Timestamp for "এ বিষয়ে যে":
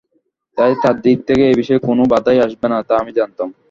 1.45-1.85